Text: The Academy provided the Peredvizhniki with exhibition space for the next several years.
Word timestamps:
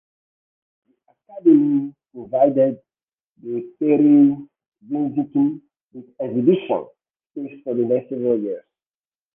The 0.87 1.39
Academy 1.39 1.93
provided 2.11 2.79
the 3.37 3.71
Peredvizhniki 3.79 5.61
with 5.93 6.05
exhibition 6.19 6.87
space 7.33 7.61
for 7.63 7.75
the 7.75 7.83
next 7.85 8.09
several 8.09 8.39
years. 8.39 8.63